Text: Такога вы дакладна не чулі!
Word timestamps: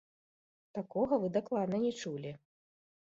Такога 0.77 1.13
вы 1.25 1.29
дакладна 1.37 1.83
не 1.85 1.93
чулі! 2.01 2.31